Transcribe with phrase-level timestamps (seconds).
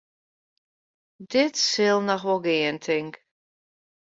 [1.33, 3.13] Dit sil noch wol gean, tink.